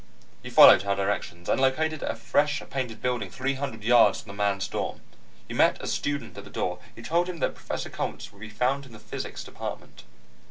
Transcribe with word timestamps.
He 0.41 0.49
followed 0.49 0.81
her 0.81 0.95
directions, 0.95 1.47
and 1.47 1.61
located 1.61 2.01
a 2.01 2.15
fresh 2.15 2.63
painted 2.71 3.03
building 3.03 3.29
three 3.29 3.53
hundred 3.53 3.83
yards 3.83 4.19
from 4.19 4.29
the 4.29 4.33
men's 4.33 4.67
dorm. 4.67 5.01
He 5.47 5.53
met 5.53 5.77
a 5.79 5.85
student 5.85 6.35
at 6.35 6.43
the 6.43 6.49
door, 6.49 6.79
who 6.95 7.03
told 7.03 7.29
him 7.29 7.37
that 7.37 7.53
Professor 7.53 7.91
Coltz 7.91 8.31
would 8.31 8.41
be 8.41 8.49
found 8.49 8.87
in 8.87 8.93
the 8.93 8.99
physics 8.99 9.43
department. 9.43 10.01